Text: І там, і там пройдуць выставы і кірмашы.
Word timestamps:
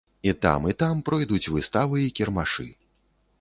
І 0.29 0.31
там, 0.45 0.61
і 0.71 0.73
там 0.81 1.01
пройдуць 1.09 1.51
выставы 1.57 2.01
і 2.05 2.09
кірмашы. 2.21 2.67